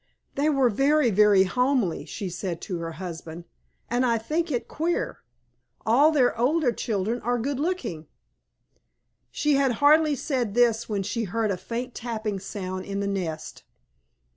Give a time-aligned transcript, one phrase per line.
[0.33, 3.45] "They are very, very homely," she said to her husband,
[3.87, 5.19] "and I think it queer.
[5.85, 8.07] All their older children are good looking."
[9.29, 13.63] She had hardly said this when she heard a faint tapping sound in the nest.